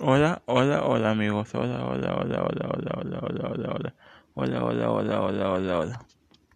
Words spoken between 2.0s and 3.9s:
hola, hola, hola, hola, hola,